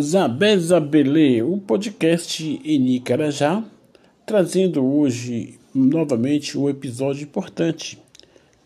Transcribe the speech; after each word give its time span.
Zabé 0.00 0.58
Zabelê, 0.58 1.40
um 1.40 1.56
podcast 1.56 2.42
em 2.64 2.96
Icarajá, 2.96 3.62
trazendo 4.26 4.84
hoje 4.84 5.56
novamente 5.72 6.58
um 6.58 6.68
episódio 6.68 7.22
importante 7.22 8.02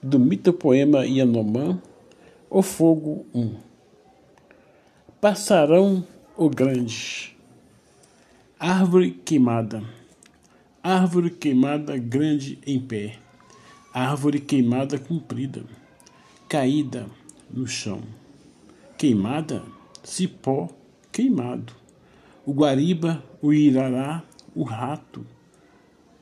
do 0.00 0.20
mito 0.20 0.52
poema 0.52 1.04
Yanomã, 1.04 1.82
O 2.48 2.62
Fogo 2.62 3.26
1. 3.34 3.56
Passarão 5.20 6.06
o 6.36 6.48
Grande. 6.48 7.36
Árvore 8.56 9.10
queimada. 9.10 9.82
Árvore 10.80 11.30
queimada 11.30 11.98
grande 11.98 12.60
em 12.64 12.78
pé. 12.78 13.18
Árvore 13.92 14.38
queimada 14.38 14.96
comprida. 14.96 15.64
Caída 16.48 17.06
no 17.50 17.66
chão. 17.66 18.00
Queimada, 18.96 19.64
cipó 20.04 20.70
queimado. 21.16 21.72
O 22.44 22.52
guariba, 22.52 23.24
o 23.40 23.50
irará, 23.50 24.22
o 24.54 24.64
rato, 24.64 25.26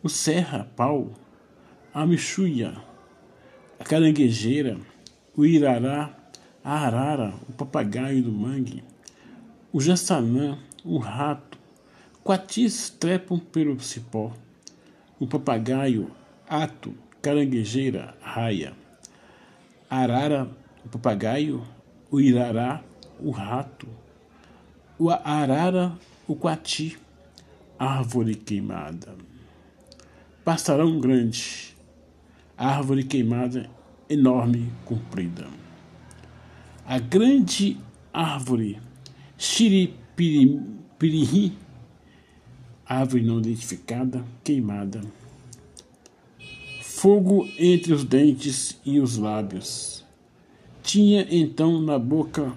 o 0.00 0.08
serra, 0.08 0.70
pau, 0.76 1.10
a 1.92 2.06
michuia, 2.06 2.76
a 3.76 3.82
caranguejeira, 3.82 4.78
o 5.36 5.44
irará, 5.44 6.16
a 6.62 6.86
arara, 6.86 7.34
o 7.48 7.52
papagaio 7.52 8.22
do 8.22 8.30
mangue, 8.30 8.84
o 9.72 9.80
jassanã, 9.80 10.56
o 10.84 10.98
rato, 10.98 11.58
quatis 12.22 12.88
trepam 12.88 13.40
pelo 13.40 13.80
cipó, 13.80 14.32
o 15.18 15.26
papagaio, 15.26 16.08
ato, 16.48 16.94
caranguejeira, 17.20 18.16
raia, 18.20 18.72
arara, 19.90 20.48
o 20.84 20.88
papagaio, 20.88 21.66
o 22.12 22.20
irará, 22.20 22.80
o 23.18 23.32
rato, 23.32 23.88
o 24.98 25.10
arara, 25.10 25.98
o 26.26 26.34
quati, 26.36 26.96
árvore 27.78 28.34
queimada. 28.34 29.14
Passarão 30.44 31.00
grande, 31.00 31.74
árvore 32.56 33.04
queimada 33.04 33.68
enorme, 34.08 34.70
comprida. 34.84 35.46
A 36.86 36.98
grande 36.98 37.76
árvore, 38.12 38.78
xiripirihi, 39.36 40.78
árvore 42.86 43.22
não 43.22 43.38
identificada, 43.38 44.24
queimada. 44.44 45.00
Fogo 46.82 47.48
entre 47.58 47.92
os 47.92 48.04
dentes 48.04 48.78
e 48.84 49.00
os 49.00 49.16
lábios. 49.16 50.04
Tinha 50.82 51.26
então 51.30 51.80
na 51.80 51.98
boca 51.98 52.52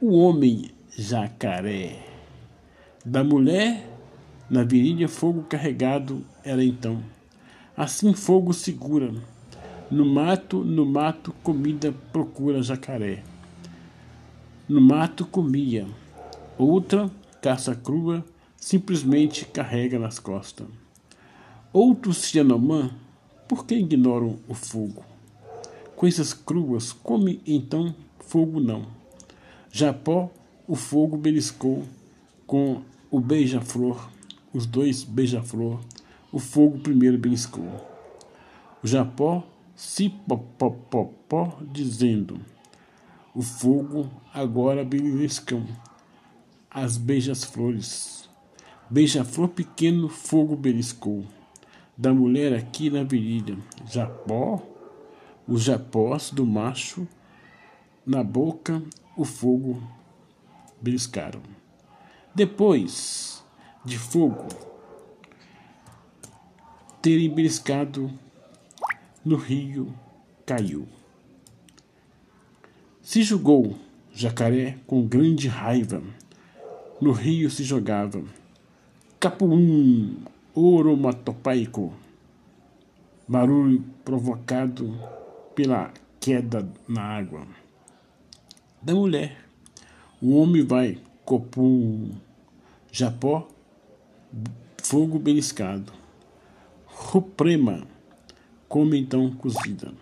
o 0.00 0.16
homem 0.18 0.70
jacaré. 1.00 1.96
Da 3.02 3.24
mulher, 3.24 3.90
na 4.50 4.62
virilha, 4.62 5.08
fogo 5.08 5.44
carregado 5.44 6.22
era 6.44 6.62
então. 6.62 7.02
Assim 7.74 8.12
fogo 8.12 8.52
segura. 8.52 9.10
No 9.90 10.04
mato, 10.04 10.62
no 10.62 10.84
mato, 10.84 11.32
comida 11.42 11.94
procura 12.12 12.62
jacaré. 12.62 13.22
No 14.68 14.78
mato 14.78 15.24
comia. 15.24 15.86
Outra, 16.58 17.10
caça 17.40 17.74
crua, 17.74 18.22
simplesmente 18.58 19.46
carrega 19.46 19.98
nas 19.98 20.18
costas. 20.18 20.66
Outros 21.72 22.30
Yanomã, 22.30 22.90
por 23.48 23.64
que 23.64 23.74
ignoram 23.74 24.38
o 24.46 24.52
fogo? 24.52 25.02
Coisas 25.96 26.34
cruas, 26.34 26.92
come 26.92 27.40
então 27.46 27.94
fogo 28.18 28.60
não. 28.60 28.86
Japó 29.72 30.30
o 30.70 30.76
fogo 30.76 31.16
beliscou 31.16 31.82
com 32.46 32.82
o 33.10 33.18
beija-flor, 33.18 34.08
os 34.54 34.66
dois 34.66 35.02
beija-flor. 35.02 35.80
O 36.30 36.38
fogo 36.38 36.78
primeiro 36.78 37.18
beliscou. 37.18 37.66
O 38.80 38.86
Japó 38.86 39.44
se 39.74 40.08
popopopó, 40.08 41.58
dizendo: 41.72 42.40
O 43.34 43.42
fogo 43.42 44.08
agora 44.32 44.84
beliscam 44.84 45.66
as 46.70 46.96
beijas-flores. 46.96 48.30
Beija-flor 48.88 49.48
pequeno, 49.48 50.08
fogo 50.08 50.54
beliscou. 50.54 51.24
Da 51.98 52.14
mulher 52.14 52.54
aqui 52.54 52.90
na 52.90 53.02
virilha, 53.02 53.58
Japó, 53.90 54.62
os 55.48 55.62
japós 55.62 56.30
do 56.30 56.46
macho, 56.46 57.08
na 58.06 58.22
boca 58.22 58.80
o 59.16 59.24
fogo 59.24 59.82
beliscaram. 60.80 61.42
Depois 62.34 63.44
de 63.84 63.98
fogo 63.98 64.46
terem 67.02 67.30
beliscado 67.30 68.10
no 69.24 69.36
rio, 69.36 69.94
caiu. 70.46 70.86
Se 73.02 73.22
julgou 73.22 73.76
jacaré 74.12 74.76
com 74.86 75.06
grande 75.06 75.48
raiva. 75.48 76.02
No 77.00 77.12
rio 77.12 77.50
se 77.50 77.64
jogava. 77.64 78.22
Capuum, 79.18 80.16
oromatopaico. 80.54 81.94
Barulho 83.26 83.84
provocado 84.04 84.98
pela 85.54 85.92
queda 86.18 86.68
na 86.86 87.02
água. 87.02 87.46
Da 88.82 88.94
mulher 88.94 89.39
o 90.20 90.36
homem 90.36 90.62
vai, 90.62 90.98
copum, 91.24 92.10
japó, 92.92 93.48
fogo 94.82 95.18
beliscado. 95.18 95.92
Ruprema, 96.86 97.86
come 98.68 98.98
então 98.98 99.30
cozida. 99.32 99.94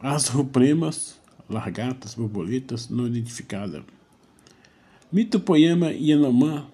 As 0.00 0.28
rupremas, 0.28 1.18
largatas, 1.48 2.14
borboletas 2.14 2.90
não 2.90 3.06
identificadas. 3.06 3.82
Mito 5.10 5.40
poema 5.40 5.92
Yanomã, 5.92 6.66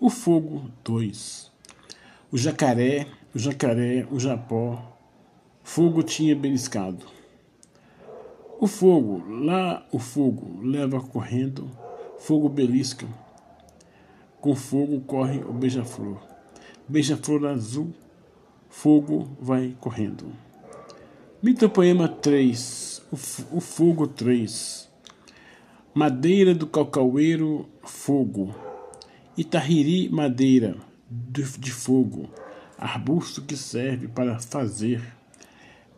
o 0.00 0.10
fogo 0.10 0.70
2. 0.82 1.52
O 2.32 2.36
jacaré, 2.36 3.06
o 3.32 3.38
jacaré, 3.38 4.06
o 4.10 4.18
japó, 4.18 4.98
fogo 5.62 6.02
tinha 6.02 6.34
beliscado. 6.34 7.06
O 8.62 8.68
fogo, 8.68 9.24
lá 9.28 9.84
o 9.90 9.98
fogo, 9.98 10.62
leva 10.62 11.00
correndo, 11.00 11.68
fogo 12.16 12.48
belisca. 12.48 13.08
Com 14.40 14.54
fogo 14.54 15.00
corre 15.00 15.42
o 15.42 15.52
beija-flor. 15.52 16.22
Beija-flor 16.86 17.44
azul, 17.46 17.92
fogo 18.70 19.36
vai 19.40 19.76
correndo. 19.80 20.32
Mitopoema 21.42 22.06
3, 22.06 23.02
o, 23.10 23.56
o 23.56 23.60
fogo 23.60 24.06
3. 24.06 24.88
Madeira 25.92 26.54
do 26.54 26.68
calcaueiro, 26.68 27.68
fogo. 27.82 28.54
Itahiri, 29.36 30.08
madeira 30.08 30.76
de, 31.10 31.42
de 31.58 31.72
fogo. 31.72 32.30
Arbusto 32.78 33.42
que 33.42 33.56
serve 33.56 34.06
para 34.06 34.38
fazer 34.38 35.02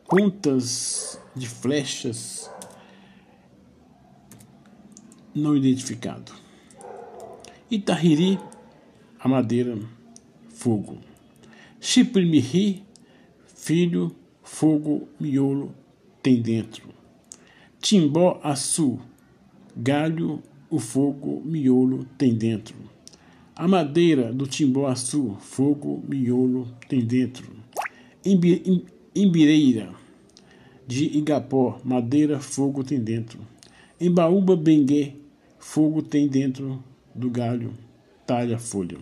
pontas 0.08 1.20
de 1.34 1.48
flechas 1.48 2.50
não 5.34 5.56
identificado. 5.56 6.32
Itahiri, 7.70 8.38
a 9.18 9.28
madeira, 9.28 9.76
fogo. 10.48 10.98
Chiprimiri, 11.80 12.82
filho, 13.54 14.14
fogo, 14.42 15.08
miolo, 15.18 15.74
tem 16.22 16.40
dentro. 16.40 16.88
Timbó, 17.80 18.40
açu, 18.42 18.98
galho, 19.76 20.42
o 20.70 20.78
fogo, 20.78 21.42
miolo, 21.44 22.06
tem 22.16 22.34
dentro. 22.34 22.76
A 23.56 23.68
madeira 23.68 24.32
do 24.32 24.46
timbó, 24.46 24.86
açu, 24.86 25.36
fogo, 25.40 26.02
miolo, 26.08 26.68
tem 26.88 27.00
dentro. 27.00 27.46
Imbireira, 29.14 29.90
de 30.86 31.04
Igapó, 31.16 31.80
madeira, 31.84 32.40
fogo, 32.40 32.84
tem 32.84 33.00
dentro. 33.00 33.38
Embaúba, 34.00 34.56
bengue, 34.56 35.23
Fogo 35.66 36.02
tem 36.02 36.28
dentro 36.28 36.84
do 37.12 37.28
galho, 37.28 37.74
talha 38.24 38.60
folha. 38.60 38.98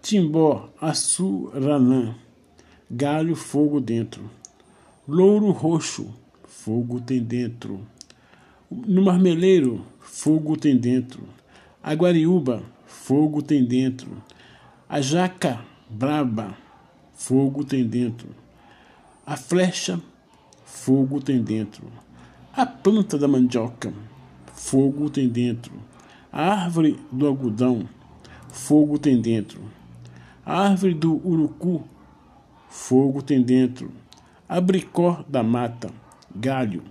Timbó, 0.00 0.70
açuranã, 0.80 2.14
galho, 2.90 3.36
fogo 3.36 3.78
dentro. 3.78 4.30
Louro 5.06 5.50
roxo, 5.50 6.14
fogo 6.46 7.00
tem 7.00 7.22
dentro. 7.22 7.80
No 8.70 9.02
marmeleiro, 9.02 9.84
fogo 10.00 10.56
tem 10.56 10.74
dentro. 10.74 11.24
Aguariúba, 11.82 12.62
fogo 12.86 13.42
tem 13.42 13.62
dentro. 13.62 14.10
A 14.88 15.02
jaca 15.02 15.60
braba, 15.90 16.56
fogo 17.12 17.62
tem 17.62 17.84
dentro. 17.84 18.28
A 19.26 19.36
flecha, 19.36 20.00
fogo 20.64 21.20
tem 21.20 21.42
dentro. 21.42 21.84
A 22.54 22.64
planta 22.64 23.18
da 23.18 23.28
mandioca, 23.28 23.92
fogo 24.58 25.08
tem 25.08 25.28
dentro. 25.28 25.72
A 26.32 26.52
árvore 26.64 26.98
do 27.12 27.26
algodão, 27.26 27.88
fogo 28.50 28.98
tem 28.98 29.20
dentro. 29.20 29.62
A 30.44 30.68
árvore 30.68 30.94
do 30.94 31.14
urucu, 31.26 31.84
fogo 32.68 33.22
tem 33.22 33.40
dentro. 33.40 33.90
Abricó 34.48 35.24
da 35.28 35.42
mata, 35.42 35.90
galho, 36.34 36.82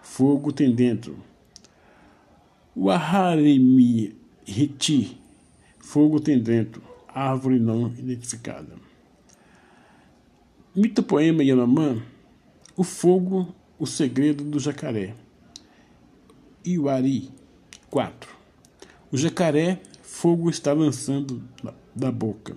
fogo 0.00 0.52
tem 0.52 0.74
dentro. 0.74 1.18
O 2.74 2.88
Aharimiti, 2.88 4.16
fogo 5.80 6.20
tem 6.20 6.38
dentro, 6.38 6.82
árvore 7.08 7.58
não 7.58 7.88
identificada. 7.88 8.78
Mito 10.74 11.02
poema 11.02 11.42
Yanomã, 11.42 12.00
o 12.76 12.84
fogo, 12.84 13.52
o 13.78 13.86
segredo 13.86 14.44
do 14.44 14.60
jacaré. 14.60 15.14
Iwari 16.64 17.30
4. 17.90 18.30
O 19.12 19.16
jacaré, 19.16 19.80
fogo 20.02 20.50
está 20.50 20.72
lançando 20.72 21.42
da 21.94 22.12
boca. 22.12 22.56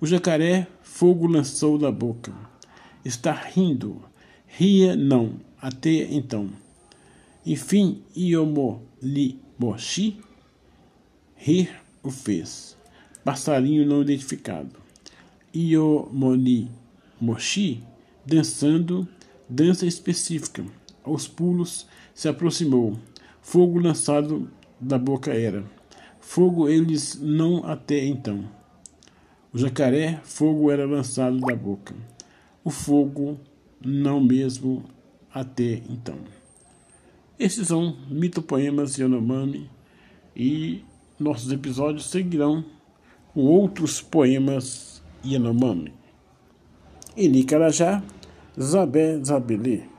O 0.00 0.06
jacaré, 0.06 0.66
fogo 0.82 1.26
lançou 1.26 1.78
da 1.78 1.90
boca. 1.90 2.32
Está 3.04 3.32
rindo. 3.32 4.02
Ria 4.46 4.94
não, 4.94 5.40
até 5.60 6.12
então. 6.12 6.50
Enfim, 7.44 8.02
Iomo 8.16 8.82
li 9.02 9.38
moshi, 9.58 10.18
rir 11.36 11.70
o 12.02 12.10
fez. 12.10 12.76
Passarinho 13.24 13.86
não 13.86 14.02
identificado. 14.02 14.76
Iomoni 15.54 16.70
moshi, 17.20 17.82
dançando, 18.26 19.08
dança 19.48 19.86
específica. 19.86 20.64
Aos 21.02 21.26
pulos, 21.26 21.86
se 22.14 22.28
aproximou. 22.28 22.98
Fogo 23.44 23.78
lançado 23.78 24.50
da 24.80 24.98
boca 24.98 25.30
era. 25.32 25.62
Fogo 26.18 26.66
eles 26.66 27.20
não 27.20 27.62
até 27.62 28.02
então. 28.02 28.48
O 29.52 29.58
jacaré, 29.58 30.18
fogo 30.24 30.70
era 30.70 30.86
lançado 30.86 31.38
da 31.38 31.54
boca. 31.54 31.94
O 32.64 32.70
fogo 32.70 33.38
não 33.84 34.18
mesmo 34.18 34.82
até 35.32 35.82
então. 35.90 36.16
Esses 37.38 37.68
são 37.68 37.94
mitopoemas 38.08 38.96
Yanomami 38.96 39.70
e 40.34 40.82
nossos 41.20 41.52
episódios 41.52 42.06
seguirão 42.06 42.64
com 43.34 43.42
outros 43.42 44.00
poemas 44.00 45.02
Yanomami. 45.22 45.92
Em 47.14 47.28
Nicarajá, 47.28 48.02
Zabé 48.58 49.22
Zabelê. 49.22 49.93